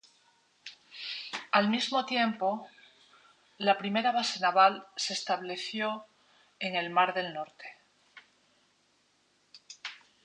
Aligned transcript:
Al 1.51 1.69
mismo 1.69 2.07
tiempo, 2.07 2.67
la 3.59 3.77
primera 3.77 4.11
base 4.11 4.39
naval 4.39 4.87
se 4.95 5.13
estableció 5.13 6.05
en 6.59 6.75
el 6.75 6.89
Mar 6.89 7.13
del 7.13 7.35
Norte. 7.35 7.77